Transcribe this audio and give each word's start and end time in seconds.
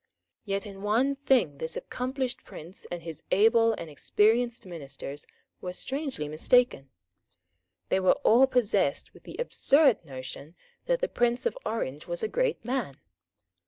Yet 0.45 0.65
in 0.65 0.81
one 0.81 1.15
thing 1.15 1.59
this 1.59 1.77
accomplished 1.77 2.43
prince 2.43 2.87
and 2.89 3.03
his 3.03 3.21
able 3.29 3.73
and 3.73 3.87
experienced 3.87 4.65
ministers 4.65 5.27
were 5.61 5.73
strangely 5.73 6.27
mistaken. 6.27 6.89
They 7.89 7.99
were 7.99 8.15
all 8.23 8.47
possessed 8.47 9.13
with 9.13 9.25
the 9.25 9.35
absurd 9.37 10.03
notion 10.03 10.55
that 10.87 11.01
the 11.01 11.07
Prince 11.07 11.45
of 11.45 11.55
Orange 11.67 12.07
was 12.07 12.23
a 12.23 12.27
great 12.27 12.65
man. 12.65 12.95